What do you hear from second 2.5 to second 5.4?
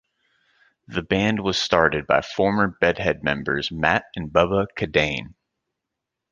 Bedhead members Matt and Bubba Kadane.